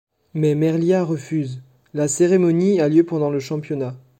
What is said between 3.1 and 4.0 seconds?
le championnat.